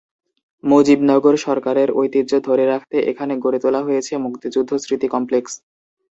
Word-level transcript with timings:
মুজিবনগর 0.63 1.35
সরকারের 1.45 1.89
ঐতিহ্য 1.95 2.31
ধরে 2.47 2.63
রাখতে 2.67 2.97
এখানে 3.11 3.33
গড়ে 3.43 3.59
তোলা 3.63 3.81
হয়েছে 3.87 4.13
মুক্তিযুদ্ধ 4.25 4.71
স্মৃতি 4.83 5.07
কমপ্লেক্স। 5.07 5.53